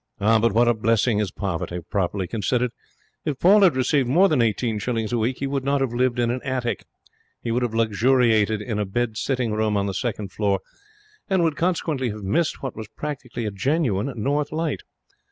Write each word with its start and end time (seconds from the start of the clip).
What 0.17 0.67
a 0.67 0.73
blessing 0.73 1.19
is 1.19 1.29
poverty, 1.29 1.77
properly 1.87 2.25
considered. 2.25 2.71
If 3.23 3.37
Paul 3.37 3.61
had 3.61 3.75
received 3.75 4.09
more 4.09 4.29
than 4.29 4.41
eighteen 4.41 4.79
shillings 4.79 5.13
a 5.13 5.19
week 5.19 5.37
he 5.37 5.45
would 5.45 5.63
not 5.63 5.79
have 5.79 5.93
lived 5.93 6.17
in 6.17 6.31
an 6.31 6.41
attic. 6.43 6.85
He 7.43 7.51
would 7.51 7.61
have 7.61 7.75
luxuriated 7.75 8.63
in 8.63 8.79
a 8.79 8.85
bed 8.85 9.15
sitting 9.15 9.51
room 9.51 9.77
on 9.77 9.85
the 9.85 9.93
second 9.93 10.31
floor; 10.31 10.61
and 11.29 11.43
would 11.43 11.55
consequently 11.55 12.09
have 12.09 12.23
missed 12.23 12.63
what 12.63 12.75
was 12.75 12.87
practically 12.97 13.45
a 13.45 13.51
genuine 13.51 14.11
north 14.15 14.51
light. 14.51 14.81